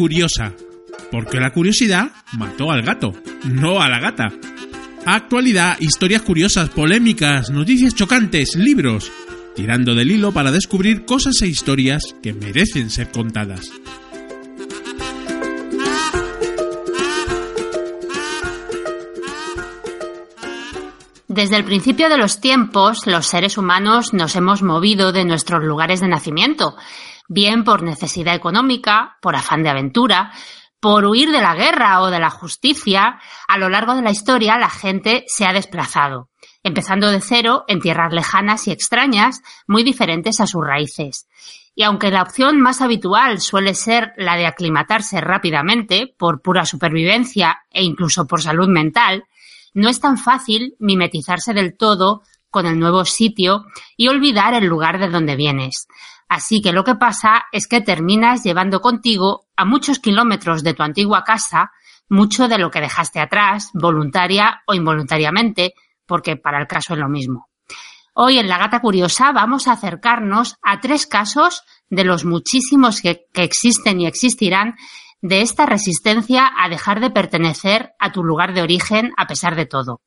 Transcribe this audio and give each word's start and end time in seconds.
curiosa. 0.00 0.54
Porque 1.10 1.38
la 1.38 1.52
curiosidad 1.52 2.10
mató 2.32 2.70
al 2.70 2.80
gato, 2.80 3.12
no 3.44 3.82
a 3.82 3.88
la 3.90 4.00
gata. 4.00 4.32
Actualidad, 5.04 5.76
historias 5.78 6.22
curiosas, 6.22 6.70
polémicas, 6.70 7.50
noticias 7.50 7.94
chocantes, 7.94 8.56
libros. 8.56 9.12
Tirando 9.54 9.94
del 9.94 10.10
hilo 10.10 10.32
para 10.32 10.52
descubrir 10.52 11.04
cosas 11.04 11.42
e 11.42 11.48
historias 11.48 12.02
que 12.22 12.32
merecen 12.32 12.88
ser 12.88 13.10
contadas. 13.10 13.70
Desde 21.28 21.56
el 21.56 21.64
principio 21.64 22.08
de 22.08 22.16
los 22.16 22.40
tiempos, 22.40 23.06
los 23.06 23.26
seres 23.26 23.58
humanos 23.58 24.14
nos 24.14 24.34
hemos 24.34 24.62
movido 24.62 25.12
de 25.12 25.26
nuestros 25.26 25.62
lugares 25.62 26.00
de 26.00 26.08
nacimiento, 26.08 26.74
bien 27.30 27.62
por 27.62 27.82
necesidad 27.82 28.34
económica, 28.34 29.16
por 29.22 29.36
afán 29.36 29.62
de 29.62 29.70
aventura, 29.70 30.32
por 30.80 31.04
huir 31.04 31.30
de 31.30 31.40
la 31.40 31.54
guerra 31.54 32.02
o 32.02 32.10
de 32.10 32.18
la 32.18 32.28
justicia, 32.28 33.20
a 33.46 33.56
lo 33.56 33.68
largo 33.68 33.94
de 33.94 34.02
la 34.02 34.10
historia 34.10 34.58
la 34.58 34.68
gente 34.68 35.24
se 35.28 35.46
ha 35.46 35.52
desplazado, 35.52 36.28
empezando 36.64 37.08
de 37.08 37.20
cero 37.20 37.64
en 37.68 37.80
tierras 37.80 38.12
lejanas 38.12 38.66
y 38.66 38.72
extrañas, 38.72 39.42
muy 39.68 39.84
diferentes 39.84 40.40
a 40.40 40.48
sus 40.48 40.66
raíces. 40.66 41.28
Y 41.76 41.84
aunque 41.84 42.10
la 42.10 42.22
opción 42.22 42.60
más 42.60 42.80
habitual 42.80 43.40
suele 43.40 43.74
ser 43.74 44.12
la 44.16 44.34
de 44.34 44.46
aclimatarse 44.46 45.20
rápidamente, 45.20 46.12
por 46.18 46.42
pura 46.42 46.66
supervivencia 46.66 47.60
e 47.70 47.84
incluso 47.84 48.26
por 48.26 48.42
salud 48.42 48.68
mental, 48.68 49.22
no 49.72 49.88
es 49.88 50.00
tan 50.00 50.18
fácil 50.18 50.74
mimetizarse 50.80 51.54
del 51.54 51.76
todo 51.76 52.22
con 52.50 52.66
el 52.66 52.80
nuevo 52.80 53.04
sitio 53.04 53.66
y 53.96 54.08
olvidar 54.08 54.54
el 54.54 54.64
lugar 54.64 54.98
de 54.98 55.08
donde 55.08 55.36
vienes. 55.36 55.86
Así 56.30 56.62
que 56.62 56.72
lo 56.72 56.84
que 56.84 56.94
pasa 56.94 57.46
es 57.50 57.66
que 57.66 57.80
terminas 57.80 58.44
llevando 58.44 58.80
contigo 58.80 59.48
a 59.56 59.64
muchos 59.64 59.98
kilómetros 59.98 60.62
de 60.62 60.74
tu 60.74 60.84
antigua 60.84 61.24
casa 61.24 61.72
mucho 62.08 62.46
de 62.46 62.56
lo 62.56 62.70
que 62.70 62.80
dejaste 62.80 63.18
atrás, 63.18 63.70
voluntaria 63.74 64.62
o 64.68 64.74
involuntariamente, 64.74 65.74
porque 66.06 66.36
para 66.36 66.60
el 66.60 66.68
caso 66.68 66.94
es 66.94 67.00
lo 67.00 67.08
mismo. 67.08 67.48
Hoy 68.14 68.38
en 68.38 68.48
La 68.48 68.58
Gata 68.58 68.80
Curiosa 68.80 69.32
vamos 69.32 69.66
a 69.66 69.72
acercarnos 69.72 70.54
a 70.62 70.78
tres 70.78 71.08
casos 71.08 71.64
de 71.88 72.04
los 72.04 72.24
muchísimos 72.24 73.02
que, 73.02 73.24
que 73.32 73.42
existen 73.42 74.00
y 74.00 74.06
existirán 74.06 74.76
de 75.20 75.42
esta 75.42 75.66
resistencia 75.66 76.48
a 76.56 76.68
dejar 76.68 77.00
de 77.00 77.10
pertenecer 77.10 77.90
a 77.98 78.12
tu 78.12 78.22
lugar 78.22 78.54
de 78.54 78.62
origen 78.62 79.12
a 79.16 79.26
pesar 79.26 79.56
de 79.56 79.66
todo. 79.66 80.00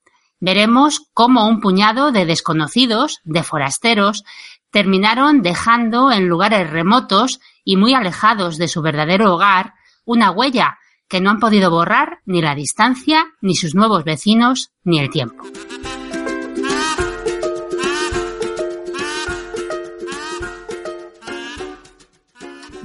Veremos 0.46 1.10
cómo 1.14 1.48
un 1.48 1.62
puñado 1.62 2.12
de 2.12 2.26
desconocidos, 2.26 3.22
de 3.24 3.44
forasteros, 3.44 4.26
terminaron 4.74 5.44
dejando 5.44 6.12
en 6.12 6.28
lugares 6.28 6.68
remotos 6.68 7.40
y 7.64 7.78
muy 7.78 7.94
alejados 7.94 8.58
de 8.58 8.68
su 8.68 8.82
verdadero 8.82 9.32
hogar 9.32 9.76
una 10.04 10.32
huella 10.32 10.80
que 11.08 11.22
no 11.22 11.30
han 11.30 11.40
podido 11.40 11.70
borrar 11.70 12.22
ni 12.26 12.42
la 12.42 12.56
distancia, 12.56 13.28
ni 13.40 13.54
sus 13.54 13.76
nuevos 13.76 14.04
vecinos, 14.04 14.72
ni 14.84 14.98
el 15.00 15.12
tiempo. 15.12 15.44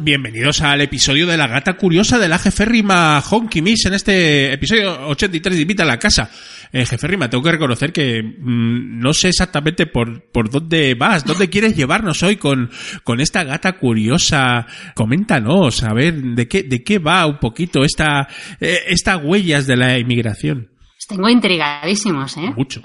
Bienvenidos 0.00 0.60
al 0.60 0.80
episodio 0.80 1.26
de 1.26 1.36
la 1.36 1.48
gata 1.48 1.72
curiosa 1.72 2.18
de 2.18 2.28
la 2.28 2.38
jeférrima 2.38 3.20
Honky 3.20 3.62
Miss 3.62 3.84
en 3.86 3.94
este 3.94 4.52
episodio 4.52 5.08
83 5.08 5.56
de 5.56 5.62
Invita 5.62 5.82
a 5.82 5.86
la 5.86 5.98
Casa. 5.98 6.30
Eh, 6.72 6.86
jeférrima, 6.86 7.28
tengo 7.28 7.42
que 7.42 7.50
reconocer 7.50 7.92
que 7.92 8.22
mm, 8.22 9.00
no 9.00 9.12
sé 9.12 9.30
exactamente 9.30 9.86
por, 9.86 10.30
por 10.30 10.50
dónde 10.50 10.94
vas, 10.94 11.24
dónde 11.24 11.50
quieres 11.50 11.74
llevarnos 11.74 12.22
hoy 12.22 12.36
con, 12.36 12.70
con 13.02 13.20
esta 13.20 13.42
gata 13.42 13.72
curiosa. 13.72 14.66
Coméntanos, 14.94 15.82
a 15.82 15.92
ver, 15.92 16.14
de 16.14 16.46
qué, 16.46 16.62
de 16.62 16.84
qué 16.84 17.00
va 17.00 17.26
un 17.26 17.38
poquito 17.38 17.82
esta, 17.82 18.28
eh, 18.60 18.78
estas 18.86 19.20
huellas 19.24 19.66
de 19.66 19.76
la 19.76 19.98
inmigración. 19.98 20.70
Tengo 21.08 21.28
intrigadísimos, 21.28 22.36
¿eh? 22.36 22.52
Mucho. 22.56 22.82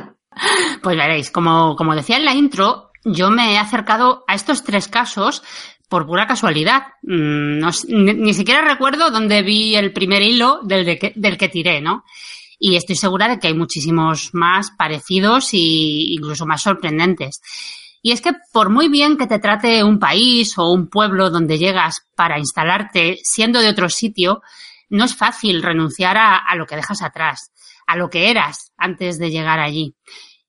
Pues 0.81 0.97
veréis, 0.97 1.29
como, 1.29 1.75
como 1.75 1.95
decía 1.95 2.17
en 2.17 2.25
la 2.25 2.33
intro, 2.33 2.91
yo 3.05 3.29
me 3.29 3.53
he 3.53 3.57
acercado 3.57 4.23
a 4.27 4.33
estos 4.33 4.63
tres 4.63 4.87
casos 4.87 5.43
por 5.93 6.07
pura 6.07 6.25
casualidad. 6.25 6.87
Mm, 7.03 7.59
no 7.59 7.69
ni, 7.87 8.33
siquiera 8.33 8.61
recuerdo 8.61 9.11
dónde 9.11 9.43
vi 9.43 9.75
el 9.75 9.93
primer 9.93 10.23
hilo 10.23 10.61
del, 10.63 10.85
de 10.85 11.37
que, 11.37 11.49
tiré, 11.49 11.81
¿no? 11.81 12.03
Y 12.57 12.77
estoy 12.77 12.95
segura 12.95 13.27
de 13.27 13.37
que 13.37 13.49
hay 13.49 13.53
muchísimos 13.53 14.31
más 14.33 14.71
parecidos 14.71 15.53
e 15.53 15.57
incluso 16.17 16.47
más 16.47 16.63
sorprendentes. 16.63 17.41
Y 18.01 18.11
es 18.11 18.21
que 18.21 18.31
por 18.51 18.71
muy 18.71 18.89
bien 18.89 19.17
que 19.17 19.27
te 19.27 19.37
trate 19.37 19.83
un 19.83 19.99
país 19.99 20.57
o 20.57 20.71
un 20.71 20.89
pueblo 20.89 21.29
donde 21.29 21.59
llegas 21.59 22.07
para 22.15 22.39
instalarte 22.39 23.19
siendo 23.21 23.59
de 23.59 23.69
otro 23.69 23.87
sitio, 23.87 24.41
no 24.89 25.05
es 25.05 25.15
fácil 25.15 25.61
renunciar 25.61 26.17
a 26.17 26.55
lo 26.55 26.65
que 26.65 26.75
dejas 26.75 27.03
atrás, 27.03 27.51
a 27.85 27.95
lo 27.97 28.09
que 28.09 28.31
eras 28.31 28.71
antes 28.77 29.19
de 29.19 29.29
llegar 29.29 29.59
allí. 29.59 29.93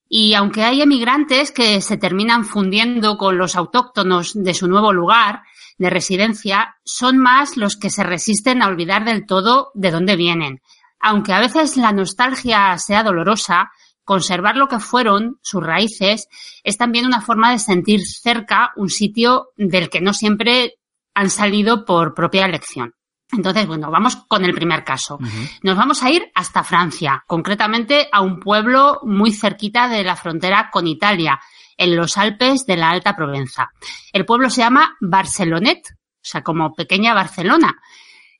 Y 0.07 0.33
aunque 0.33 0.63
hay 0.63 0.81
emigrantes 0.81 1.51
que 1.51 1.81
se 1.81 1.97
terminan 1.97 2.45
fundiendo 2.45 3.17
con 3.17 3.37
los 3.37 3.55
autóctonos 3.55 4.33
de 4.35 4.53
su 4.53 4.67
nuevo 4.67 4.93
lugar 4.93 5.41
de 5.77 5.89
residencia, 5.89 6.75
son 6.83 7.17
más 7.17 7.57
los 7.57 7.75
que 7.75 7.89
se 7.89 8.03
resisten 8.03 8.61
a 8.61 8.67
olvidar 8.67 9.03
del 9.03 9.25
todo 9.25 9.71
de 9.73 9.91
dónde 9.91 10.15
vienen. 10.15 10.61
Aunque 10.99 11.33
a 11.33 11.39
veces 11.39 11.77
la 11.77 11.91
nostalgia 11.91 12.77
sea 12.77 13.03
dolorosa, 13.03 13.71
conservar 14.03 14.55
lo 14.55 14.67
que 14.67 14.79
fueron, 14.79 15.39
sus 15.41 15.63
raíces, 15.63 16.29
es 16.63 16.77
también 16.77 17.05
una 17.05 17.21
forma 17.21 17.51
de 17.51 17.59
sentir 17.59 18.01
cerca 18.05 18.71
un 18.75 18.89
sitio 18.89 19.49
del 19.57 19.89
que 19.89 20.01
no 20.01 20.13
siempre 20.13 20.75
han 21.13 21.29
salido 21.29 21.85
por 21.85 22.13
propia 22.13 22.45
elección. 22.45 22.94
Entonces, 23.31 23.65
bueno, 23.67 23.89
vamos 23.89 24.17
con 24.27 24.45
el 24.45 24.53
primer 24.53 24.83
caso. 24.83 25.17
Nos 25.63 25.75
vamos 25.75 26.03
a 26.03 26.11
ir 26.11 26.31
hasta 26.35 26.63
Francia, 26.63 27.23
concretamente 27.27 28.07
a 28.11 28.21
un 28.21 28.39
pueblo 28.39 28.99
muy 29.03 29.31
cerquita 29.31 29.87
de 29.87 30.03
la 30.03 30.15
frontera 30.15 30.69
con 30.71 30.87
Italia, 30.87 31.39
en 31.77 31.95
los 31.95 32.17
Alpes 32.17 32.65
de 32.65 32.77
la 32.77 32.91
Alta 32.91 33.15
Provenza. 33.15 33.71
El 34.13 34.25
pueblo 34.25 34.49
se 34.49 34.61
llama 34.61 34.95
Barcelonet, 35.01 35.81
o 35.89 36.19
sea, 36.21 36.43
como 36.43 36.73
pequeña 36.73 37.13
Barcelona, 37.13 37.75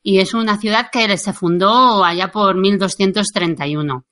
y 0.02 0.20
es 0.20 0.34
una 0.34 0.58
ciudad 0.58 0.90
que 0.92 1.18
se 1.18 1.34
fundó 1.34 2.04
allá 2.04 2.32
por 2.32 2.56
1231. 2.56 4.06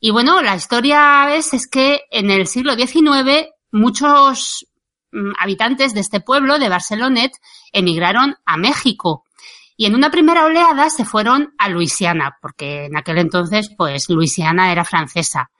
Y 0.00 0.10
bueno, 0.10 0.42
la 0.42 0.56
historia 0.56 1.34
es, 1.36 1.52
es 1.54 1.68
que 1.68 2.02
en 2.10 2.30
el 2.30 2.46
siglo 2.46 2.74
XIX 2.74 3.48
muchos 3.70 4.66
mm, 5.12 5.32
habitantes 5.38 5.94
de 5.94 6.00
este 6.00 6.20
pueblo, 6.20 6.58
de 6.58 6.68
Barcelonet, 6.68 7.32
emigraron 7.72 8.36
a 8.44 8.56
México. 8.56 9.25
Y 9.76 9.86
en 9.86 9.94
una 9.94 10.10
primera 10.10 10.44
oleada 10.44 10.88
se 10.90 11.04
fueron 11.04 11.54
a 11.58 11.68
Luisiana, 11.68 12.36
porque 12.40 12.86
en 12.86 12.96
aquel 12.96 13.18
entonces, 13.18 13.70
pues, 13.76 14.08
Luisiana 14.08 14.72
era 14.72 14.84
francesa. 14.84 15.50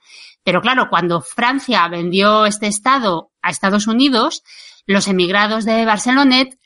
Pero 0.43 0.61
claro, 0.61 0.87
cuando 0.89 1.21
Francia 1.21 1.87
vendió 1.87 2.45
este 2.45 2.67
estado 2.67 3.31
a 3.41 3.49
Estados 3.49 3.85
Unidos, 3.87 4.43
los 4.85 5.07
emigrados 5.07 5.65
de 5.65 5.85
Barcelonet 5.85 6.57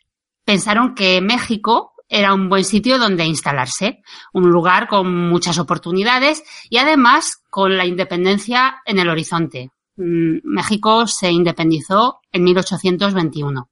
pensaron 0.46 0.96
que 0.96 1.20
México 1.20 1.94
era 2.08 2.34
un 2.34 2.50
buen 2.50 2.66
sitio 2.66 3.00
donde 3.00 3.26
instalarse, 3.26 4.02
un 4.34 4.50
lugar 4.50 4.88
con 4.88 5.30
muchas 5.30 5.58
oportunidades 5.58 6.44
y 6.70 6.78
además 6.78 7.42
con 7.50 7.78
la 7.78 7.86
independencia 7.86 8.82
en 8.86 9.00
el 9.00 9.10
horizonte. 9.10 9.72
Mm, 9.96 10.40
México 10.44 11.08
se 11.08 11.32
independizó 11.32 12.20
en 12.32 12.44
1821. 12.44 13.70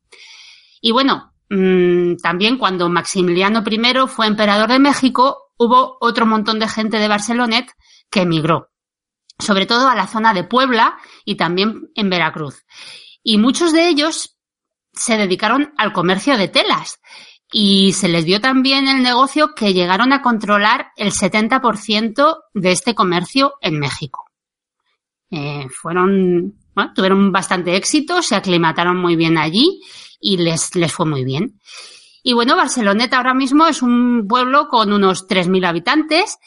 Y 0.81 0.91
bueno, 0.91 1.33
también 1.49 2.57
cuando 2.57 2.89
Maximiliano 2.89 3.63
I 3.65 4.07
fue 4.07 4.27
emperador 4.27 4.69
de 4.69 4.79
México, 4.79 5.51
hubo 5.57 5.97
otro 5.99 6.27
montón 6.27 6.59
de 6.59 6.67
gente 6.67 6.97
de 6.97 7.07
Barcelonet 7.07 7.71
que 8.09 8.21
emigró. 8.21 8.69
sobre 9.41 9.65
todo 9.65 9.87
a 9.87 9.95
la 9.95 10.05
zona 10.05 10.33
de 10.33 10.43
Puebla 10.43 10.97
y 11.23 11.35
también 11.35 11.89
en 11.95 12.09
Veracruz. 12.09 12.65
Y 13.23 13.37
muchos 13.37 13.71
de 13.71 13.87
ellos 13.87 14.37
se 14.91 15.15
dedicaron 15.15 15.73
al 15.77 15.93
comercio 15.93 16.37
de 16.37 16.49
telas 16.49 16.99
y 17.49 17.93
se 17.93 18.09
les 18.09 18.25
dio 18.25 18.41
también 18.41 18.89
el 18.89 19.01
negocio 19.01 19.55
que 19.55 19.73
llegaron 19.73 20.11
a 20.11 20.21
controlar 20.21 20.91
el 20.97 21.11
70% 21.11 22.37
de 22.53 22.71
este 22.71 22.93
comercio 22.93 23.53
en 23.61 23.79
México. 23.79 24.25
Eh, 25.31 25.67
fueron, 25.69 26.55
bueno, 26.75 26.91
tuvieron 26.93 27.31
bastante 27.31 27.77
éxito, 27.77 28.21
se 28.21 28.35
aclimataron 28.35 28.97
muy 28.97 29.15
bien 29.15 29.37
allí 29.37 29.81
y 30.19 30.37
les, 30.37 30.75
les 30.75 30.91
fue 30.91 31.05
muy 31.05 31.23
bien. 31.23 31.59
Y 32.23 32.33
bueno, 32.33 32.55
Barceloneta 32.55 33.17
ahora 33.17 33.33
mismo 33.33 33.67
es 33.67 33.81
un 33.81 34.27
pueblo 34.27 34.67
con 34.67 34.91
unos 34.91 35.27
3.000 35.27 35.65
habitantes 35.65 36.37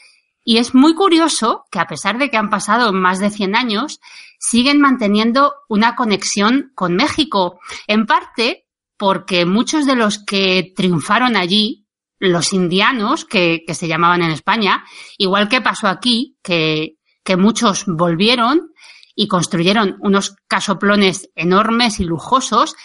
y 0.44 0.58
es 0.58 0.74
muy 0.74 0.94
curioso 0.94 1.64
que 1.70 1.78
a 1.78 1.86
pesar 1.86 2.18
de 2.18 2.30
que 2.30 2.36
han 2.36 2.50
pasado 2.50 2.92
más 2.92 3.20
de 3.20 3.30
100 3.30 3.56
años, 3.56 4.00
siguen 4.38 4.80
manteniendo 4.80 5.54
una 5.68 5.94
conexión 5.94 6.72
con 6.74 6.96
México. 6.96 7.60
En 7.86 8.06
parte 8.06 8.66
porque 8.96 9.46
muchos 9.46 9.86
de 9.86 9.96
los 9.96 10.18
que 10.18 10.72
triunfaron 10.76 11.36
allí, 11.36 11.86
los 12.18 12.52
indianos, 12.52 13.24
que, 13.24 13.64
que 13.66 13.74
se 13.74 13.88
llamaban 13.88 14.22
en 14.22 14.30
España, 14.30 14.84
igual 15.18 15.48
que 15.48 15.60
pasó 15.60 15.88
aquí, 15.88 16.36
que, 16.42 16.98
que 17.24 17.36
muchos 17.36 17.84
volvieron 17.86 18.72
y 19.14 19.28
construyeron 19.28 19.96
unos 20.00 20.36
casoplones 20.48 21.30
enormes 21.34 22.00
y 22.00 22.04
lujosos 22.04 22.76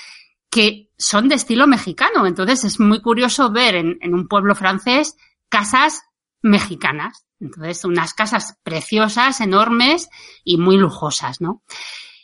que 0.57 0.89
son 0.97 1.29
de 1.29 1.35
estilo 1.35 1.67
mexicano. 1.67 2.25
Entonces 2.25 2.63
es 2.63 2.79
muy 2.79 2.99
curioso 2.99 3.51
ver 3.51 3.75
en, 3.75 3.99
un 4.11 4.27
pueblo 4.27 4.55
francés 4.55 5.15
casas 5.49 6.01
mexicanas. 6.41 7.27
Entonces, 7.39 7.85
unas 7.85 8.15
casas 8.15 8.57
preciosas, 8.63 9.39
enormes 9.39 10.09
y 10.43 10.57
muy 10.57 10.77
lujosas, 10.77 11.41
¿no? 11.41 11.61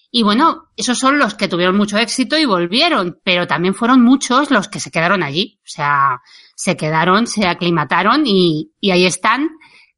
Y 0.10 0.24
bueno, 0.24 0.70
esos 0.76 0.98
son 0.98 1.20
los 1.20 1.36
que 1.36 1.48
tuvieron 1.48 1.78
mucho 1.78 2.00
éxito 2.00 2.36
y 2.36 2.46
volvieron, 2.46 3.20
pero 3.24 3.46
también 3.46 3.76
fueron 3.76 4.02
muchos 4.02 4.50
los 4.50 4.68
que 4.68 4.80
se 4.80 4.90
quedaron 4.90 5.22
allí. 5.22 5.60
O 5.60 5.70
sea, 5.70 6.24
se 6.56 6.76
quedaron, 6.76 7.28
se 7.28 7.46
aclimataron 7.46 8.24
y, 8.26 8.72
y 8.80 8.90
ahí 8.90 9.06
están 9.06 9.52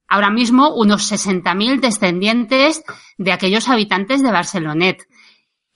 ahora 0.10 0.30
mismo 0.30 0.76
unos 0.76 1.10
60.000 1.10 1.80
descendientes 1.80 2.84
de 3.18 3.32
aquellos 3.32 3.70
habitantes 3.70 4.22
de 4.22 4.32
Barcelonet. 4.32 5.08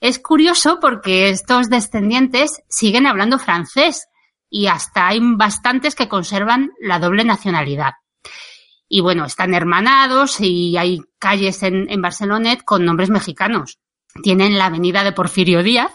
Es 0.00 0.18
curioso 0.18 0.78
porque 0.80 1.28
estos 1.28 1.68
descendientes 1.68 2.62
siguen 2.68 3.06
hablando 3.06 3.38
francés 3.38 4.06
y 4.48 4.66
hasta 4.66 5.08
hay 5.08 5.20
bastantes 5.22 5.94
que 5.94 6.08
conservan 6.08 6.70
la 6.80 6.98
doble 6.98 7.24
nacionalidad. 7.24 7.92
Y 8.88 9.00
bueno, 9.02 9.24
están 9.24 9.54
hermanados 9.54 10.40
y 10.40 10.76
hay 10.76 11.00
calles 11.18 11.62
en, 11.62 11.88
en 11.90 12.02
Barcelonet 12.02 12.64
con 12.64 12.84
nombres 12.84 13.10
mexicanos. 13.10 13.78
Tienen 14.22 14.58
la 14.58 14.66
avenida 14.66 15.04
de 15.04 15.12
Porfirio 15.12 15.62
Díaz 15.62 15.92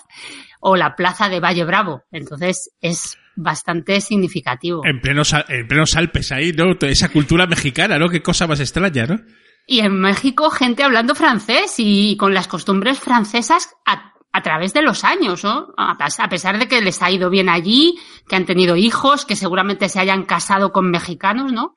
o 0.62 0.76
la 0.76 0.96
plaza 0.96 1.28
de 1.28 1.40
Valle 1.40 1.66
Bravo. 1.66 2.04
Entonces 2.12 2.72
es 2.80 3.18
bastante 3.36 4.00
significativo. 4.02 4.86
En 4.86 5.02
plenos, 5.02 5.34
en 5.48 5.68
plenos 5.68 5.96
Alpes 5.96 6.32
ahí, 6.32 6.54
¿no? 6.54 6.74
Esa 6.88 7.10
cultura 7.10 7.48
mexicana, 7.48 8.00
¿no? 8.00 8.10
Qué 8.10 8.22
cosa 8.22 8.48
más 8.48 8.60
extraña, 8.60 9.06
¿no? 9.06 9.20
Y 9.68 9.80
en 9.80 10.00
México 10.00 10.50
gente 10.50 10.84
hablando 10.84 11.16
francés 11.16 11.76
y 11.78 12.18
con 12.18 12.34
las 12.34 12.48
costumbres 12.48 13.00
francesas 13.00 13.70
a, 13.86 14.12
través 14.44 14.74
de 14.74 14.82
los 14.82 15.04
años, 15.04 15.44
¿no? 15.44 15.68
A 15.78 15.98
pesar 16.30 16.60
de 16.60 16.68
que 16.68 16.82
les 16.82 17.02
ha 17.02 17.10
ido 17.10 17.30
bien 17.30 17.48
allí, 17.50 17.98
que 18.28 18.36
han 18.36 18.46
tenido 18.46 18.76
hijos, 18.76 19.26
que 19.26 19.36
seguramente 19.36 19.88
se 19.88 20.00
hayan 20.00 20.24
casado 20.24 20.74
con 20.74 20.92
mexicanos, 20.92 21.54
¿no? 21.54 21.76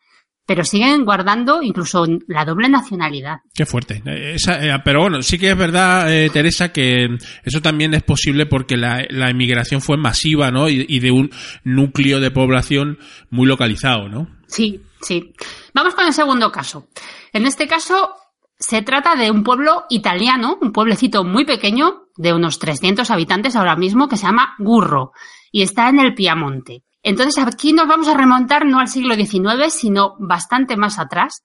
pero 0.48 0.64
siguen 0.64 1.04
guardando 1.04 1.62
incluso 1.62 2.06
la 2.26 2.46
doble 2.46 2.70
nacionalidad. 2.70 3.40
Qué 3.54 3.66
fuerte. 3.66 4.02
Esa, 4.34 4.64
eh, 4.64 4.80
pero 4.82 5.02
bueno, 5.02 5.20
sí 5.20 5.38
que 5.38 5.50
es 5.50 5.56
verdad, 5.58 6.10
eh, 6.10 6.30
Teresa, 6.30 6.72
que 6.72 7.18
eso 7.44 7.60
también 7.60 7.92
es 7.92 8.02
posible 8.02 8.46
porque 8.46 8.78
la, 8.78 9.02
emigración 9.28 9.82
fue 9.82 9.98
masiva, 9.98 10.50
¿no? 10.50 10.70
Y, 10.70 11.00
de 11.00 11.10
un 11.10 11.30
núcleo 11.64 12.18
de 12.18 12.30
población 12.30 12.98
muy 13.28 13.46
localizado, 13.46 14.08
¿no? 14.08 14.37
Sí, 14.48 14.82
sí. 15.00 15.32
Vamos 15.74 15.94
con 15.94 16.06
el 16.06 16.12
segundo 16.12 16.50
caso. 16.50 16.88
En 17.32 17.46
este 17.46 17.68
caso 17.68 18.14
se 18.58 18.82
trata 18.82 19.14
de 19.14 19.30
un 19.30 19.44
pueblo 19.44 19.84
italiano, 19.88 20.58
un 20.60 20.72
pueblecito 20.72 21.22
muy 21.22 21.44
pequeño, 21.44 22.08
de 22.16 22.32
unos 22.32 22.58
300 22.58 23.08
habitantes 23.10 23.54
ahora 23.54 23.76
mismo, 23.76 24.08
que 24.08 24.16
se 24.16 24.26
llama 24.26 24.54
Gurro, 24.58 25.12
y 25.52 25.62
está 25.62 25.88
en 25.88 26.00
el 26.00 26.14
Piamonte. 26.14 26.82
Entonces 27.02 27.38
aquí 27.38 27.72
nos 27.72 27.86
vamos 27.86 28.08
a 28.08 28.14
remontar 28.14 28.66
no 28.66 28.80
al 28.80 28.88
siglo 28.88 29.14
XIX, 29.14 29.72
sino 29.72 30.16
bastante 30.18 30.76
más 30.76 30.98
atrás, 30.98 31.44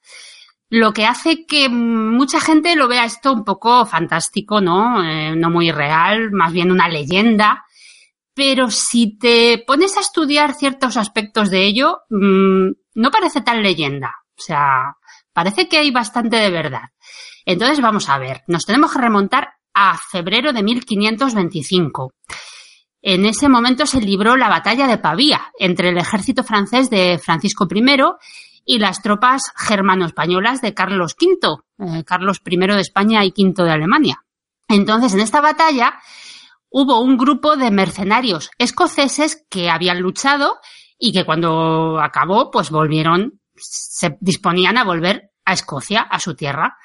lo 0.70 0.92
que 0.92 1.06
hace 1.06 1.46
que 1.46 1.70
mucha 1.70 2.40
gente 2.40 2.76
lo 2.76 2.88
vea 2.88 3.06
esto 3.06 3.32
un 3.32 3.44
poco 3.44 3.86
fantástico, 3.86 4.60
¿no? 4.60 5.04
Eh, 5.04 5.36
no 5.36 5.52
muy 5.52 5.72
real, 5.72 6.32
más 6.32 6.52
bien 6.52 6.72
una 6.72 6.90
leyenda. 6.90 7.64
Pero 8.34 8.72
si 8.72 9.16
te 9.20 9.64
pones 9.68 9.96
a 9.98 10.00
estudiar 10.00 10.56
ciertos 10.56 10.98
aspectos 10.98 11.52
de 11.52 11.68
ello, 11.68 12.00
mmm, 12.10 12.72
no 12.95 13.12
parece 13.12 13.42
tan 13.42 13.62
leyenda. 13.62 14.13
O 14.38 14.42
sea, 14.42 14.95
parece 15.31 15.68
que 15.68 15.78
hay 15.78 15.92
bastante 15.92 16.38
de 16.38 16.50
verdad. 16.50 16.90
Entonces 17.45 17.81
vamos 17.81 18.10
a 18.10 18.18
ver, 18.18 18.44
nos 18.48 18.66
tenemos 18.66 18.92
que 18.92 19.00
remontar 19.00 19.54
a 19.74 19.98
febrero 19.98 20.54
de 20.54 20.63
1525. 20.63 22.13
En 23.01 23.25
ese 23.25 23.50
momento 23.50 23.86
se 23.86 24.00
libró 24.00 24.38
la 24.38 24.48
batalla 24.48 24.88
de 24.88 24.98
Pavía 24.98 25.51
entre 25.60 25.90
el 25.90 25.98
ejército 25.98 26.44
francés 26.44 26.90
de 26.90 27.19
Francisco 27.19 27.68
I 27.69 27.84
y 28.66 28.80
las 28.80 29.01
tropas 29.01 29.42
germano-españolas 29.57 30.62
de 30.62 30.74
Carlos 30.74 31.16
V, 31.19 31.57
eh, 31.80 32.04
Carlos 32.06 32.42
I 32.45 32.57
de 32.57 32.80
España 32.80 33.25
y 33.25 33.34
V 33.36 33.63
de 33.63 33.72
Alemania. 33.72 34.24
Entonces, 34.69 35.13
en 35.13 35.19
esta 35.19 35.42
batalla 35.42 36.00
hubo 36.69 37.01
un 37.01 37.18
grupo 37.18 37.57
de 37.57 37.72
mercenarios 37.72 38.50
escoceses 38.57 39.45
que 39.50 39.69
habían 39.69 40.00
luchado 40.00 40.60
y 41.06 41.12
que 41.12 41.26
cuando 41.26 42.00
acabó, 42.00 42.50
pues 42.50 42.70
volvieron, 42.70 43.42
se 43.56 44.16
disponían 44.22 44.78
a 44.78 44.86
volver 44.86 45.32
a 45.44 45.52
Escocia, 45.52 46.00
a 46.00 46.18
su 46.18 46.34
tierra. 46.34 46.78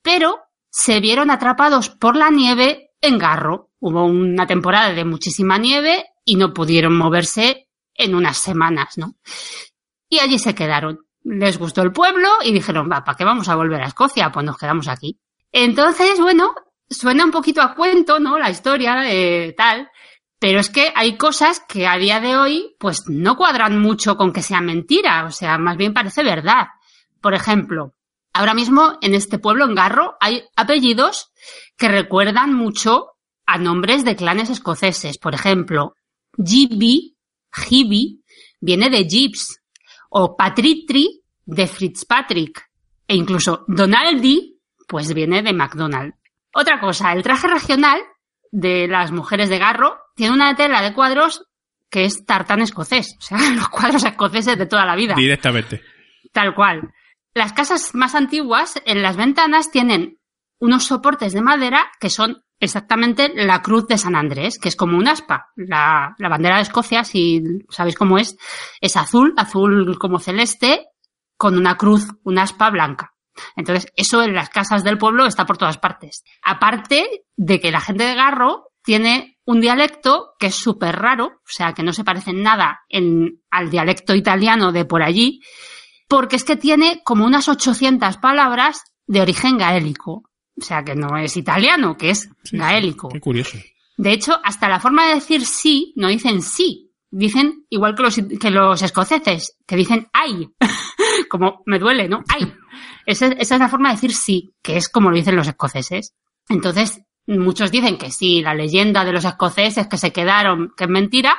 Pero 0.00 0.38
se 0.70 0.98
vieron 1.00 1.30
atrapados 1.30 1.90
por 1.90 2.16
la 2.16 2.30
nieve 2.30 2.92
en 3.02 3.18
Garro, 3.18 3.68
hubo 3.78 4.06
una 4.06 4.46
temporada 4.46 4.94
de 4.94 5.04
muchísima 5.04 5.58
nieve 5.58 6.06
y 6.24 6.36
no 6.36 6.54
pudieron 6.54 6.96
moverse 6.96 7.68
en 7.92 8.14
unas 8.14 8.38
semanas, 8.38 8.96
¿no? 8.96 9.16
Y 10.08 10.20
allí 10.20 10.38
se 10.38 10.54
quedaron. 10.54 11.00
Les 11.22 11.58
gustó 11.58 11.82
el 11.82 11.92
pueblo 11.92 12.30
y 12.42 12.54
dijeron, 12.54 12.88
va, 12.90 13.04
¿para 13.04 13.18
qué 13.18 13.24
vamos 13.24 13.50
a 13.50 13.56
volver 13.56 13.82
a 13.82 13.88
Escocia? 13.88 14.32
Pues 14.32 14.46
nos 14.46 14.56
quedamos 14.56 14.88
aquí. 14.88 15.20
Entonces, 15.52 16.18
bueno, 16.18 16.54
suena 16.88 17.26
un 17.26 17.30
poquito 17.30 17.60
a 17.60 17.74
cuento, 17.74 18.18
¿no? 18.20 18.38
La 18.38 18.48
historia, 18.48 19.02
eh, 19.12 19.52
tal. 19.54 19.90
Pero 20.40 20.58
es 20.58 20.70
que 20.70 20.90
hay 20.96 21.18
cosas 21.18 21.60
que 21.60 21.86
a 21.86 21.98
día 21.98 22.18
de 22.18 22.36
hoy, 22.36 22.74
pues 22.78 23.02
no 23.08 23.36
cuadran 23.36 23.78
mucho 23.78 24.16
con 24.16 24.32
que 24.32 24.42
sea 24.42 24.62
mentira. 24.62 25.26
O 25.26 25.30
sea, 25.30 25.58
más 25.58 25.76
bien 25.76 25.92
parece 25.92 26.24
verdad. 26.24 26.68
Por 27.20 27.34
ejemplo, 27.34 27.94
ahora 28.32 28.54
mismo 28.54 28.98
en 29.02 29.14
este 29.14 29.38
pueblo, 29.38 29.66
en 29.66 29.74
Garro, 29.74 30.16
hay 30.18 30.42
apellidos 30.56 31.30
que 31.76 31.88
recuerdan 31.88 32.54
mucho 32.54 33.12
a 33.44 33.58
nombres 33.58 34.02
de 34.02 34.16
clanes 34.16 34.48
escoceses. 34.48 35.18
Por 35.18 35.34
ejemplo, 35.34 35.94
Gibi, 36.42 37.18
Gibi, 37.52 38.24
viene 38.60 38.88
de 38.88 39.04
Gibbs, 39.04 39.60
o 40.08 40.36
Patritri 40.36 41.22
de 41.44 41.66
Fitzpatrick, 41.66 42.70
e 43.06 43.14
incluso 43.14 43.64
Donaldi, 43.68 44.58
pues 44.88 45.12
viene 45.12 45.42
de 45.42 45.52
McDonald. 45.52 46.14
Otra 46.54 46.80
cosa, 46.80 47.12
el 47.12 47.22
traje 47.22 47.46
regional 47.46 48.00
de 48.50 48.88
las 48.88 49.12
mujeres 49.12 49.48
de 49.48 49.58
Garro 49.58 49.98
tiene 50.20 50.34
una 50.34 50.54
tela 50.54 50.82
de 50.82 50.92
cuadros 50.92 51.46
que 51.88 52.04
es 52.04 52.26
tartán 52.26 52.60
escocés, 52.60 53.16
o 53.18 53.22
sea, 53.22 53.38
los 53.56 53.70
cuadros 53.70 54.04
escoceses 54.04 54.58
de 54.58 54.66
toda 54.66 54.84
la 54.84 54.94
vida. 54.94 55.14
Directamente. 55.14 55.80
Tal 56.30 56.54
cual. 56.54 56.92
Las 57.32 57.54
casas 57.54 57.94
más 57.94 58.14
antiguas, 58.14 58.82
en 58.84 59.00
las 59.00 59.16
ventanas, 59.16 59.70
tienen 59.70 60.18
unos 60.58 60.84
soportes 60.84 61.32
de 61.32 61.40
madera 61.40 61.90
que 61.98 62.10
son 62.10 62.44
exactamente 62.58 63.32
la 63.34 63.62
cruz 63.62 63.86
de 63.86 63.96
San 63.96 64.14
Andrés, 64.14 64.58
que 64.58 64.68
es 64.68 64.76
como 64.76 64.98
un 64.98 65.08
aspa. 65.08 65.52
La, 65.56 66.14
la, 66.18 66.28
bandera 66.28 66.56
de 66.56 66.62
Escocia, 66.64 67.02
si 67.02 67.42
sabéis 67.70 67.96
cómo 67.96 68.18
es, 68.18 68.36
es 68.82 68.98
azul, 68.98 69.32
azul 69.38 69.96
como 69.98 70.18
celeste, 70.18 70.88
con 71.38 71.56
una 71.56 71.78
cruz, 71.78 72.08
un 72.24 72.38
aspa 72.38 72.68
blanca. 72.68 73.14
Entonces, 73.56 73.90
eso 73.96 74.22
en 74.22 74.34
las 74.34 74.50
casas 74.50 74.84
del 74.84 74.98
pueblo 74.98 75.24
está 75.24 75.46
por 75.46 75.56
todas 75.56 75.78
partes. 75.78 76.24
Aparte 76.42 77.24
de 77.36 77.58
que 77.58 77.70
la 77.70 77.80
gente 77.80 78.04
de 78.04 78.14
Garro 78.14 78.69
tiene 78.82 79.38
un 79.44 79.60
dialecto 79.60 80.34
que 80.38 80.46
es 80.46 80.54
súper 80.54 80.96
raro, 80.96 81.26
o 81.26 81.48
sea, 81.48 81.72
que 81.72 81.82
no 81.82 81.92
se 81.92 82.04
parece 82.04 82.30
en 82.30 82.42
nada 82.42 82.80
en, 82.88 83.42
al 83.50 83.70
dialecto 83.70 84.14
italiano 84.14 84.72
de 84.72 84.84
por 84.84 85.02
allí, 85.02 85.40
porque 86.08 86.36
es 86.36 86.44
que 86.44 86.56
tiene 86.56 87.02
como 87.04 87.24
unas 87.24 87.48
800 87.48 88.16
palabras 88.18 88.82
de 89.06 89.20
origen 89.20 89.58
gaélico. 89.58 90.24
O 90.58 90.62
sea, 90.62 90.84
que 90.84 90.94
no 90.94 91.16
es 91.16 91.36
italiano, 91.36 91.96
que 91.96 92.10
es 92.10 92.28
sí, 92.44 92.58
gaélico. 92.58 93.08
Qué 93.08 93.20
curioso. 93.20 93.58
De 93.96 94.12
hecho, 94.12 94.38
hasta 94.44 94.68
la 94.68 94.80
forma 94.80 95.06
de 95.06 95.14
decir 95.14 95.44
sí, 95.44 95.92
no 95.96 96.08
dicen 96.08 96.42
sí. 96.42 96.92
Dicen 97.10 97.66
igual 97.70 97.96
que 97.96 98.02
los, 98.02 98.20
que 98.40 98.50
los 98.50 98.82
escoceses, 98.82 99.56
que 99.66 99.76
dicen 99.76 100.08
ay. 100.12 100.48
Como 101.28 101.62
me 101.66 101.78
duele, 101.78 102.08
¿no? 102.08 102.22
Ay. 102.28 102.52
esa, 103.06 103.26
esa 103.26 103.54
es 103.54 103.60
la 103.60 103.68
forma 103.68 103.88
de 103.88 103.96
decir 103.96 104.14
sí, 104.14 104.54
que 104.62 104.76
es 104.76 104.88
como 104.88 105.10
lo 105.10 105.16
dicen 105.16 105.36
los 105.36 105.48
escoceses. 105.48 106.14
Entonces, 106.48 107.02
muchos 107.26 107.70
dicen 107.70 107.98
que 107.98 108.10
sí, 108.10 108.42
la 108.42 108.54
leyenda 108.54 109.04
de 109.04 109.12
los 109.12 109.24
escoceses 109.24 109.86
que 109.86 109.98
se 109.98 110.12
quedaron, 110.12 110.72
que 110.76 110.84
es 110.84 110.90
mentira, 110.90 111.38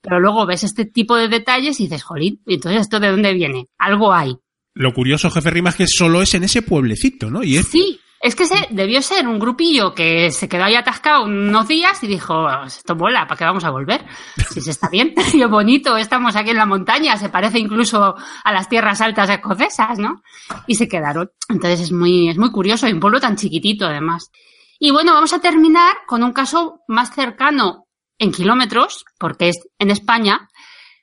pero 0.00 0.20
luego 0.20 0.46
ves 0.46 0.64
este 0.64 0.84
tipo 0.84 1.16
de 1.16 1.28
detalles 1.28 1.80
y 1.80 1.84
dices, 1.84 2.02
jolín, 2.02 2.40
entonces 2.46 2.82
esto 2.82 3.00
de 3.00 3.10
dónde 3.10 3.32
viene? 3.34 3.66
Algo 3.78 4.12
hay. 4.12 4.36
Lo 4.74 4.92
curioso, 4.92 5.30
jefe 5.30 5.50
Rima, 5.50 5.70
es 5.70 5.76
que 5.76 5.86
solo 5.86 6.22
es 6.22 6.34
en 6.34 6.44
ese 6.44 6.62
pueblecito, 6.62 7.30
¿no? 7.30 7.42
Y 7.42 7.56
es... 7.56 7.66
Sí, 7.66 7.98
es 8.20 8.34
que 8.34 8.46
se, 8.46 8.56
debió 8.70 9.02
ser 9.02 9.28
un 9.28 9.38
grupillo 9.38 9.94
que 9.94 10.30
se 10.30 10.48
quedó 10.48 10.64
ahí 10.64 10.74
atascado 10.74 11.24
unos 11.24 11.68
días 11.68 12.02
y 12.02 12.06
dijo, 12.06 12.46
esto 12.64 12.96
mola, 12.96 13.26
¿para 13.26 13.38
qué 13.38 13.44
vamos 13.44 13.64
a 13.64 13.70
volver? 13.70 14.04
Si 14.50 14.60
se 14.60 14.70
está 14.70 14.88
bien, 14.88 15.14
qué 15.32 15.46
bonito, 15.46 15.96
estamos 15.96 16.34
aquí 16.34 16.50
en 16.50 16.56
la 16.56 16.66
montaña, 16.66 17.16
se 17.16 17.28
parece 17.28 17.58
incluso 17.58 18.16
a 18.44 18.52
las 18.52 18.68
tierras 18.68 19.00
altas 19.00 19.30
escocesas, 19.30 19.98
¿no? 19.98 20.22
Y 20.66 20.76
se 20.76 20.88
quedaron. 20.88 21.30
Entonces 21.48 21.80
es 21.80 21.92
muy, 21.92 22.28
es 22.28 22.38
muy 22.38 22.50
curioso 22.50 22.88
y 22.88 22.92
un 22.92 23.00
pueblo 23.00 23.20
tan 23.20 23.36
chiquitito 23.36 23.86
además. 23.86 24.30
Y 24.78 24.90
bueno, 24.90 25.14
vamos 25.14 25.32
a 25.32 25.40
terminar 25.40 25.96
con 26.06 26.22
un 26.22 26.32
caso 26.32 26.80
más 26.88 27.14
cercano 27.14 27.86
en 28.18 28.32
kilómetros, 28.32 29.04
porque 29.18 29.48
es 29.48 29.68
en 29.78 29.90
España, 29.90 30.48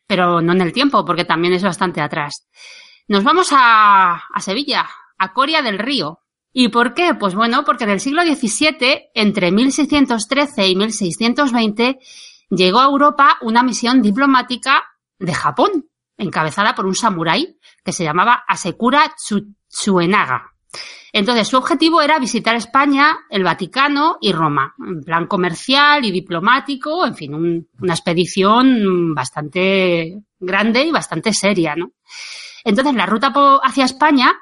pero 0.08 0.42
no 0.42 0.54
en 0.54 0.62
el 0.62 0.74
tiempo, 0.74 1.06
porque 1.06 1.26
también 1.26 1.54
es 1.54 1.64
bastante 1.64 2.02
atrás. 2.02 2.48
Nos 3.08 3.24
vamos 3.24 3.50
a, 3.52 4.24
Sevilla, 4.40 4.90
a 5.18 5.34
Coria 5.34 5.62
del 5.62 5.80
Río. 5.80 6.20
¿Y 6.52 6.70
por 6.70 6.94
qué? 6.94 7.16
Pues 7.16 7.34
bueno, 7.34 7.64
porque 7.66 7.86
en 7.86 7.92
el 7.92 8.00
siglo 8.00 8.22
XVII, 8.24 9.10
entre 9.16 9.52
1613 9.52 10.68
y 10.68 10.76
1620, 10.76 12.00
llegó 12.50 12.80
a 12.80 12.86
Europa 12.86 13.38
una 13.42 13.64
misión 13.64 14.02
diplomática 14.02 14.84
de 15.18 15.34
Japón, 15.34 15.90
encabezada 16.18 16.76
por 16.76 16.86
un 16.86 16.96
samurái 16.96 17.58
que 17.84 17.92
se 17.92 18.04
llamaba 18.04 18.44
Asekura 18.48 19.16
Tsuenaga. 19.68 20.53
Entonces, 21.12 21.48
su 21.48 21.58
objetivo 21.58 22.02
era 22.02 22.18
visitar 22.18 22.56
España, 22.56 23.20
el 23.30 23.44
Vaticano 23.44 24.18
y 24.20 24.32
Roma, 24.32 24.74
en 24.80 25.04
plan 25.04 25.28
comercial 25.28 26.04
y 26.04 26.12
diplomático, 26.12 27.06
en 27.06 27.16
fin, 27.16 27.68
una 27.80 27.94
expedición 27.94 29.14
bastante 29.14 30.24
grande 30.40 30.84
y 30.84 30.92
bastante 30.92 31.32
seria, 31.34 31.76
¿no? 31.76 31.92
Entonces, 32.64 32.96
la 32.96 33.06
ruta 33.06 33.32
hacia 33.62 33.86
España 33.86 34.34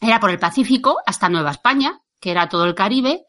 era 0.00 0.20
por 0.20 0.30
el 0.30 0.38
Pacífico 0.38 0.98
hasta 1.06 1.28
Nueva 1.28 1.52
España, 1.52 2.00
que 2.20 2.30
era 2.30 2.48
todo 2.48 2.64
el 2.64 2.74
Caribe, 2.74 3.24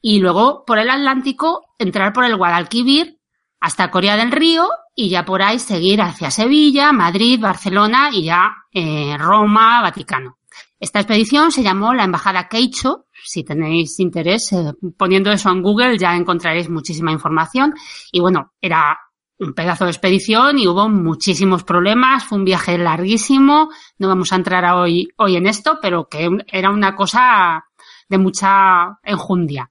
y 0.00 0.20
luego 0.20 0.64
por 0.64 0.78
el 0.78 0.90
Atlántico 0.90 1.74
entrar 1.78 2.12
por 2.12 2.24
el 2.24 2.36
Guadalquivir 2.36 3.18
hasta 3.60 3.90
Corea 3.90 4.16
del 4.16 4.30
Río 4.30 4.68
y 4.94 5.08
ya 5.08 5.24
por 5.24 5.42
ahí 5.42 5.58
seguir 5.58 6.00
hacia 6.00 6.30
Sevilla, 6.30 6.92
Madrid, 6.92 7.40
Barcelona 7.40 8.10
y 8.12 8.24
ya 8.24 8.54
eh, 8.72 9.16
Roma, 9.18 9.82
Vaticano. 9.82 10.38
Esta 10.78 11.00
expedición 11.00 11.52
se 11.52 11.62
llamó 11.62 11.94
la 11.94 12.04
Embajada 12.04 12.48
Keicho. 12.48 13.06
Si 13.24 13.44
tenéis 13.44 13.98
interés, 13.98 14.52
eh, 14.52 14.72
poniendo 14.96 15.30
eso 15.30 15.50
en 15.50 15.62
Google 15.62 15.98
ya 15.98 16.14
encontraréis 16.14 16.68
muchísima 16.68 17.12
información. 17.12 17.74
Y 18.12 18.20
bueno, 18.20 18.52
era 18.60 18.98
un 19.38 19.54
pedazo 19.54 19.84
de 19.84 19.90
expedición 19.90 20.58
y 20.58 20.66
hubo 20.66 20.88
muchísimos 20.88 21.64
problemas. 21.64 22.24
Fue 22.24 22.38
un 22.38 22.44
viaje 22.44 22.78
larguísimo. 22.78 23.70
No 23.98 24.08
vamos 24.08 24.32
a 24.32 24.36
entrar 24.36 24.64
hoy, 24.74 25.08
hoy 25.16 25.36
en 25.36 25.46
esto, 25.46 25.78
pero 25.80 26.08
que 26.08 26.28
era 26.48 26.70
una 26.70 26.94
cosa 26.94 27.64
de 28.08 28.18
mucha 28.18 28.98
enjundia. 29.02 29.70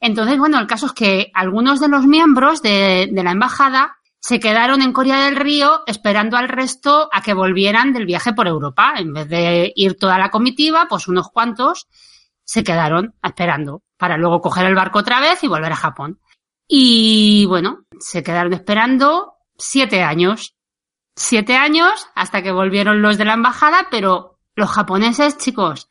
Entonces, 0.00 0.38
bueno, 0.38 0.58
el 0.58 0.66
caso 0.66 0.86
es 0.86 0.92
que 0.92 1.30
algunos 1.32 1.80
de 1.80 1.88
los 1.88 2.06
miembros 2.06 2.62
de, 2.62 3.08
de 3.12 3.22
la 3.22 3.32
embajada 3.32 3.98
se 4.22 4.38
quedaron 4.38 4.82
en 4.82 4.92
Corea 4.92 5.24
del 5.24 5.34
Río 5.34 5.82
esperando 5.84 6.36
al 6.36 6.48
resto 6.48 7.08
a 7.12 7.22
que 7.22 7.34
volvieran 7.34 7.92
del 7.92 8.06
viaje 8.06 8.32
por 8.32 8.46
Europa. 8.46 8.94
En 8.96 9.12
vez 9.12 9.28
de 9.28 9.72
ir 9.74 9.98
toda 9.98 10.16
la 10.16 10.30
comitiva, 10.30 10.86
pues 10.88 11.08
unos 11.08 11.28
cuantos 11.28 11.88
se 12.44 12.62
quedaron 12.62 13.16
esperando 13.20 13.82
para 13.96 14.16
luego 14.16 14.40
coger 14.40 14.66
el 14.66 14.76
barco 14.76 15.00
otra 15.00 15.18
vez 15.18 15.42
y 15.42 15.48
volver 15.48 15.72
a 15.72 15.76
Japón. 15.76 16.20
Y 16.68 17.46
bueno, 17.46 17.84
se 17.98 18.22
quedaron 18.22 18.52
esperando 18.52 19.34
siete 19.58 20.04
años. 20.04 20.54
Siete 21.16 21.56
años 21.56 22.06
hasta 22.14 22.42
que 22.42 22.52
volvieron 22.52 23.02
los 23.02 23.18
de 23.18 23.24
la 23.24 23.34
embajada, 23.34 23.88
pero 23.90 24.38
los 24.54 24.70
japoneses, 24.70 25.36
chicos, 25.36 25.88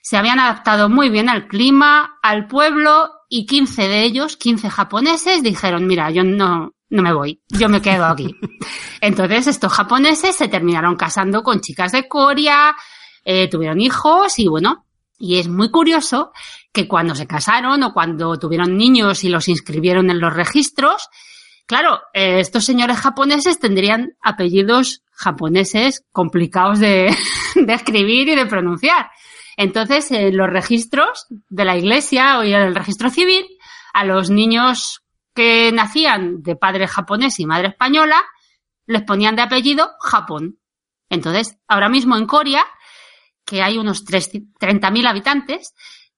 se 0.00 0.16
habían 0.16 0.38
adaptado 0.38 0.88
muy 0.88 1.08
bien 1.08 1.28
al 1.28 1.48
clima, 1.48 2.20
al 2.22 2.46
pueblo 2.46 3.10
y 3.28 3.46
15 3.46 3.88
de 3.88 4.04
ellos, 4.04 4.36
15 4.36 4.70
japoneses, 4.70 5.42
dijeron, 5.42 5.88
mira, 5.88 6.10
yo 6.12 6.22
no, 6.22 6.73
no 6.90 7.02
me 7.02 7.12
voy, 7.12 7.40
yo 7.48 7.68
me 7.68 7.82
quedo 7.82 8.04
aquí. 8.04 8.34
Entonces 9.00 9.46
estos 9.46 9.72
japoneses 9.72 10.36
se 10.36 10.48
terminaron 10.48 10.96
casando 10.96 11.42
con 11.42 11.60
chicas 11.60 11.92
de 11.92 12.08
Corea, 12.08 12.74
eh, 13.24 13.48
tuvieron 13.48 13.80
hijos 13.80 14.38
y 14.38 14.48
bueno, 14.48 14.86
y 15.18 15.38
es 15.38 15.48
muy 15.48 15.70
curioso 15.70 16.32
que 16.72 16.88
cuando 16.88 17.14
se 17.14 17.26
casaron 17.26 17.82
o 17.82 17.92
cuando 17.92 18.38
tuvieron 18.38 18.76
niños 18.76 19.24
y 19.24 19.28
los 19.28 19.48
inscribieron 19.48 20.10
en 20.10 20.20
los 20.20 20.34
registros, 20.34 21.08
claro, 21.66 22.00
eh, 22.12 22.40
estos 22.40 22.64
señores 22.64 22.98
japoneses 22.98 23.58
tendrían 23.58 24.16
apellidos 24.20 25.02
japoneses 25.12 26.04
complicados 26.12 26.80
de, 26.80 27.16
de 27.54 27.72
escribir 27.72 28.28
y 28.28 28.34
de 28.34 28.46
pronunciar. 28.46 29.10
Entonces, 29.56 30.10
en 30.10 30.36
los 30.36 30.50
registros 30.50 31.26
de 31.48 31.64
la 31.64 31.76
iglesia 31.76 32.38
o 32.38 32.42
en 32.42 32.54
el 32.54 32.74
registro 32.74 33.08
civil, 33.08 33.46
a 33.92 34.04
los 34.04 34.30
niños 34.30 35.03
que 35.34 35.72
nacían 35.72 36.42
de 36.42 36.56
padre 36.56 36.86
japonés 36.86 37.40
y 37.40 37.46
madre 37.46 37.68
española, 37.68 38.22
les 38.86 39.02
ponían 39.02 39.36
de 39.36 39.42
apellido 39.42 39.90
Japón. 40.00 40.58
Entonces, 41.08 41.58
ahora 41.68 41.88
mismo 41.88 42.16
en 42.16 42.26
Corea, 42.26 42.64
que 43.44 43.62
hay 43.62 43.78
unos 43.78 44.04
30.000 44.04 45.08
habitantes, 45.08 45.74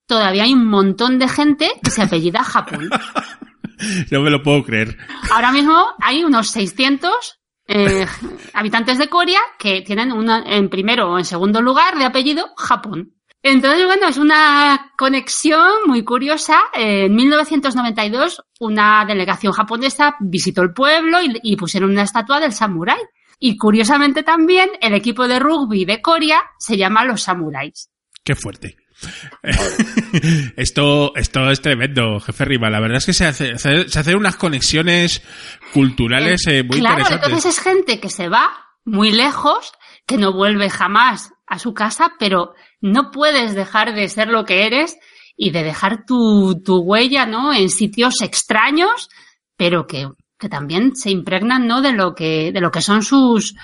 todavía 0.07 0.45
hay 0.45 0.53
un 0.53 0.67
montón 0.67 1.19
de 1.19 1.29
gente 1.29 1.71
que 1.83 1.91
se 1.91 2.03
apellida 2.03 2.45
Japón. 2.45 2.89
no 4.11 4.21
me 4.21 4.31
lo 4.31 4.43
puedo 4.43 4.63
creer. 4.63 4.97
Ahora 5.31 5.53
mismo 5.53 5.87
hay 6.01 6.25
unos 6.25 6.49
600 6.51 7.41
eh, 7.69 8.07
habitantes 8.53 8.99
de 8.99 9.09
Corea 9.09 9.41
que 9.59 9.83
tienen 9.83 10.13
una, 10.13 10.45
en 10.47 10.69
primero 10.69 11.13
o 11.13 11.19
en 11.19 11.25
segundo 11.25 11.61
lugar 11.61 11.99
de 11.99 12.05
apellido 12.05 12.55
Japón. 12.57 13.16
Entonces, 13.49 13.87
bueno, 13.87 14.09
es 14.09 14.17
una 14.17 14.93
conexión 14.99 15.87
muy 15.87 16.03
curiosa. 16.03 16.59
En 16.75 17.15
1992, 17.15 18.43
una 18.59 19.05
delegación 19.07 19.53
japonesa 19.53 20.17
visitó 20.19 20.63
el 20.63 20.73
pueblo 20.73 21.19
y, 21.23 21.55
pusieron 21.55 21.93
una 21.93 22.03
estatua 22.03 22.41
del 22.41 22.53
samurái. 22.53 22.99
Y 23.39 23.57
curiosamente 23.57 24.25
también, 24.25 24.71
el 24.81 24.95
equipo 24.95 25.29
de 25.29 25.39
rugby 25.39 25.85
de 25.85 26.03
Corea 26.03 26.43
se 26.59 26.77
llama 26.77 27.05
los 27.05 27.23
samuráis. 27.23 27.89
Qué 28.25 28.35
fuerte. 28.35 28.79
esto, 30.57 31.15
esto 31.15 31.49
es 31.49 31.61
tremendo, 31.61 32.19
jefe 32.19 32.47
Riva. 32.47 32.69
La 32.69 32.81
verdad 32.81 32.97
es 32.97 33.07
que 33.07 33.13
se, 33.13 33.27
hace, 33.27 33.59
se 33.59 33.99
hacen 33.99 34.17
unas 34.17 34.35
conexiones 34.35 35.23
culturales 35.73 36.45
eh, 36.49 36.65
muy 36.65 36.81
claro, 36.81 36.99
interesantes. 36.99 37.29
Entonces 37.29 37.59
es 37.59 37.63
gente 37.63 38.01
que 38.01 38.11
se 38.11 38.29
va 38.29 38.51
muy 38.85 39.13
lejos, 39.13 39.71
que 40.05 40.17
no 40.17 40.33
vuelve 40.33 40.69
jamás 40.69 41.31
a 41.47 41.59
su 41.59 41.75
casa, 41.75 42.13
pero 42.19 42.55
no 42.81 43.11
puedes 43.11 43.55
dejar 43.55 43.95
de 43.95 44.09
ser 44.09 44.29
lo 44.29 44.45
que 44.45 44.67
eres 44.67 44.99
y 45.37 45.51
de 45.51 45.63
dejar 45.63 46.05
tu, 46.07 46.63
tu 46.65 46.79
huella, 46.79 47.27
¿no? 47.27 47.53
En 47.53 47.69
sitios 47.69 48.21
extraños, 48.23 49.09
pero 49.57 49.87
que, 49.87 50.09
que 50.39 50.49
también 50.49 50.97
se 50.97 51.11
impregnan, 51.11 51.67
¿no? 51.67 51.83
De 51.83 51.93
lo 51.93 52.15
que, 52.15 52.53
de 52.53 52.61
lo 52.61 52.71
que 52.71 52.81
son 52.81 53.03
sus, 53.03 53.55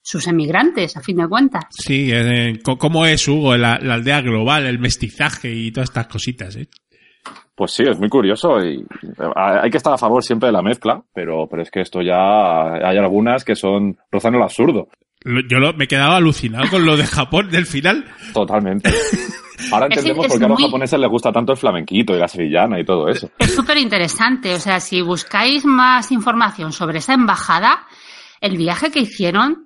sus 0.00 0.26
emigrantes, 0.28 0.96
a 0.96 1.00
fin 1.00 1.16
de 1.16 1.28
cuentas. 1.28 1.64
Sí, 1.70 2.10
eh, 2.12 2.60
¿cómo 2.62 3.06
es, 3.06 3.26
Hugo, 3.26 3.56
la, 3.56 3.78
la, 3.80 3.94
aldea 3.94 4.20
global, 4.20 4.66
el 4.66 4.78
mestizaje 4.78 5.52
y 5.52 5.72
todas 5.72 5.90
estas 5.90 6.06
cositas, 6.06 6.56
eh? 6.56 6.68
Pues 7.56 7.72
sí, 7.72 7.84
es 7.84 7.98
muy 7.98 8.10
curioso 8.10 8.62
y 8.62 8.86
hay 9.34 9.70
que 9.70 9.78
estar 9.78 9.94
a 9.94 9.98
favor 9.98 10.22
siempre 10.22 10.48
de 10.48 10.52
la 10.52 10.60
mezcla, 10.60 11.02
pero, 11.14 11.48
pero 11.48 11.62
es 11.62 11.70
que 11.70 11.80
esto 11.80 12.02
ya 12.02 12.74
hay 12.74 12.98
algunas 12.98 13.46
que 13.46 13.56
son 13.56 13.96
rozan 14.12 14.34
el 14.34 14.42
absurdo. 14.42 14.88
Yo 15.48 15.58
lo, 15.58 15.72
me 15.72 15.84
he 15.84 15.88
quedado 15.88 16.12
alucinado 16.12 16.70
con 16.70 16.86
lo 16.86 16.96
de 16.96 17.04
Japón 17.04 17.50
del 17.50 17.66
final. 17.66 18.04
Totalmente. 18.32 18.92
Ahora 19.72 19.86
entendemos 19.90 20.28
por 20.28 20.38
qué 20.38 20.44
a 20.44 20.48
los 20.48 20.62
japoneses 20.62 21.00
les 21.00 21.10
gusta 21.10 21.32
tanto 21.32 21.52
el 21.52 21.58
flamenquito 21.58 22.14
y 22.14 22.18
la 22.18 22.28
sevillana 22.28 22.78
y 22.78 22.84
todo 22.84 23.08
eso. 23.08 23.30
Es 23.38 23.54
súper 23.54 23.78
interesante. 23.78 24.54
O 24.54 24.60
sea, 24.60 24.78
si 24.78 25.00
buscáis 25.00 25.64
más 25.64 26.12
información 26.12 26.72
sobre 26.72 26.98
esa 26.98 27.14
embajada, 27.14 27.86
el 28.40 28.56
viaje 28.56 28.92
que 28.92 29.00
hicieron 29.00 29.65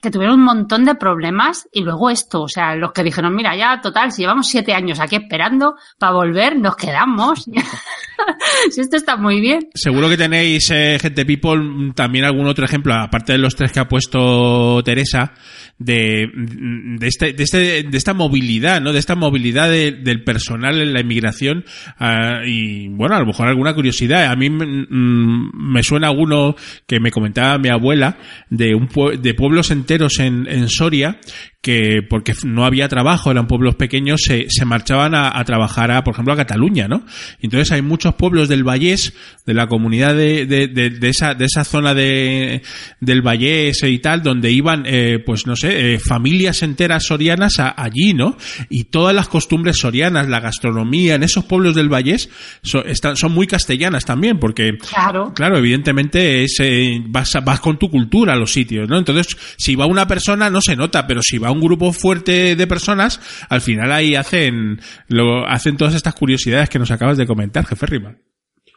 que 0.00 0.10
tuvieron 0.10 0.40
un 0.40 0.44
montón 0.44 0.84
de 0.84 0.94
problemas 0.94 1.68
y 1.70 1.82
luego 1.82 2.08
esto, 2.08 2.42
o 2.42 2.48
sea, 2.48 2.74
los 2.74 2.92
que 2.92 3.02
dijeron, 3.02 3.34
mira, 3.34 3.54
ya 3.54 3.80
total, 3.80 4.10
si 4.10 4.22
llevamos 4.22 4.48
siete 4.48 4.72
años 4.72 5.00
aquí 5.00 5.16
esperando 5.16 5.76
para 5.98 6.12
volver, 6.12 6.58
nos 6.58 6.76
quedamos. 6.76 7.44
si 8.70 8.80
esto 8.80 8.96
está 8.96 9.16
muy 9.16 9.40
bien. 9.40 9.68
Seguro 9.74 10.08
que 10.08 10.16
tenéis, 10.16 10.70
eh, 10.70 10.98
gente 11.00 11.26
people, 11.26 11.92
también 11.94 12.24
algún 12.24 12.46
otro 12.46 12.64
ejemplo, 12.64 12.94
aparte 12.94 13.32
de 13.32 13.38
los 13.38 13.54
tres 13.54 13.70
que 13.70 13.80
ha 13.80 13.88
puesto 13.88 14.82
Teresa, 14.82 15.34
de, 15.78 16.28
de, 16.34 17.06
este, 17.06 17.32
de, 17.32 17.42
este, 17.42 17.82
de 17.82 17.98
esta 17.98 18.14
movilidad, 18.14 18.80
¿no? 18.80 18.92
De 18.92 18.98
esta 18.98 19.14
movilidad 19.14 19.70
del 19.70 20.24
personal 20.24 20.80
en 20.80 20.92
la 20.92 21.00
inmigración. 21.00 21.64
Uh, 22.00 22.46
y 22.46 22.88
bueno, 22.88 23.16
a 23.16 23.20
lo 23.20 23.26
mejor 23.26 23.48
alguna 23.48 23.74
curiosidad. 23.74 24.26
A 24.26 24.36
mí 24.36 24.48
mm, 24.48 25.50
me 25.52 25.82
suena 25.82 26.10
uno 26.10 26.56
que 26.86 27.00
me 27.00 27.10
comentaba 27.10 27.58
mi 27.58 27.68
abuela 27.68 28.18
de 28.48 28.74
un 28.74 28.88
de 29.20 29.34
pueblos 29.34 29.70
enteros 29.70 30.18
en, 30.18 30.46
en 30.48 30.68
Soria 30.68 31.18
que 31.66 32.00
porque 32.08 32.32
no 32.44 32.64
había 32.64 32.86
trabajo, 32.86 33.32
eran 33.32 33.48
pueblos 33.48 33.74
pequeños, 33.74 34.20
se, 34.24 34.46
se 34.48 34.64
marchaban 34.64 35.16
a, 35.16 35.36
a 35.36 35.44
trabajar 35.44 35.90
a, 35.90 36.04
por 36.04 36.14
ejemplo, 36.14 36.32
a 36.32 36.36
Cataluña, 36.36 36.86
¿no? 36.86 37.04
Entonces 37.40 37.72
hay 37.72 37.82
muchos 37.82 38.14
pueblos 38.14 38.48
del 38.48 38.62
Vallés, 38.62 39.12
de 39.44 39.52
la 39.52 39.66
comunidad 39.66 40.14
de, 40.14 40.46
de, 40.46 40.68
de, 40.68 40.90
de 40.90 41.08
esa, 41.08 41.34
de 41.34 41.44
esa 41.46 41.64
zona 41.64 41.92
de, 41.92 42.62
del 43.00 43.20
Vallés 43.20 43.82
y 43.82 43.98
tal, 43.98 44.22
donde 44.22 44.52
iban, 44.52 44.84
eh, 44.86 45.18
pues 45.26 45.48
no 45.48 45.56
sé, 45.56 45.94
eh, 45.94 45.98
familias 45.98 46.62
enteras 46.62 47.04
sorianas 47.04 47.58
a- 47.58 47.74
allí, 47.76 48.14
¿no? 48.14 48.36
Y 48.70 48.84
todas 48.84 49.12
las 49.12 49.26
costumbres 49.26 49.76
sorianas, 49.78 50.28
la 50.28 50.38
gastronomía 50.38 51.16
en 51.16 51.24
esos 51.24 51.46
pueblos 51.46 51.74
del 51.74 51.88
Vallés 51.92 52.30
so- 52.62 52.84
están, 52.84 53.16
son 53.16 53.32
muy 53.32 53.48
castellanas 53.48 54.04
también, 54.04 54.38
porque 54.38 54.78
Claro. 54.78 55.32
Claro, 55.34 55.58
evidentemente 55.58 56.44
es, 56.44 56.58
eh, 56.60 57.00
vas, 57.08 57.32
vas 57.44 57.58
con 57.58 57.76
tu 57.76 57.90
cultura 57.90 58.34
a 58.34 58.36
los 58.36 58.52
sitios, 58.52 58.88
¿no? 58.88 58.98
Entonces, 58.98 59.26
si 59.58 59.74
va 59.74 59.86
una 59.86 60.06
persona 60.06 60.48
no 60.48 60.60
se 60.60 60.76
nota, 60.76 61.08
pero 61.08 61.20
si 61.24 61.38
va 61.38 61.55
un 61.56 61.60
grupo 61.60 61.92
fuerte 61.92 62.56
de 62.56 62.66
personas, 62.66 63.20
al 63.48 63.60
final 63.60 63.92
ahí 63.92 64.14
hacen, 64.14 64.80
lo, 65.08 65.46
hacen 65.46 65.76
todas 65.76 65.94
estas 65.94 66.14
curiosidades 66.14 66.68
que 66.68 66.78
nos 66.78 66.90
acabas 66.90 67.18
de 67.18 67.26
comentar, 67.26 67.66
jefe 67.66 67.86
Rima. 67.86 68.16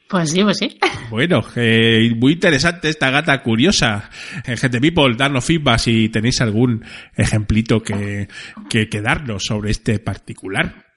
Pues 0.09 0.31
sí, 0.31 0.41
pues 0.43 0.57
sí. 0.57 0.79
Bueno, 1.11 1.41
eh, 1.55 2.11
muy 2.15 2.33
interesante 2.33 2.89
esta 2.89 3.11
gata 3.11 3.43
curiosa. 3.43 4.09
Eh, 4.43 4.57
Gente 4.57 4.81
People, 4.81 5.15
darnos 5.15 5.45
feedback 5.45 5.77
si 5.77 6.09
tenéis 6.09 6.41
algún 6.41 6.83
ejemplito 7.15 7.79
que, 7.81 8.27
que, 8.69 8.89
que 8.89 9.01
darnos 9.01 9.43
sobre 9.45 9.69
este 9.69 9.99
particular. 9.99 10.88